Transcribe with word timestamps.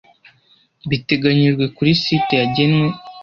biteganyijwe 0.89 1.65
kuri 1.75 1.91
site 2.01 2.33
yagenwe 2.41 2.87